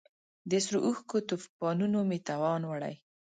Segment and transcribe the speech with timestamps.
[0.49, 2.95] د سرو اوښکو توپانونو مې توان وړی